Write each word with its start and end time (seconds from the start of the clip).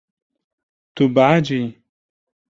Tu 0.95 1.03
behecî 1.15 1.57
yî. 1.61 1.63